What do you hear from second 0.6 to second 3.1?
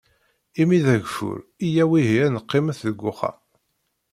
Imi d agfur, iyyaw ihi ad neqqimet deg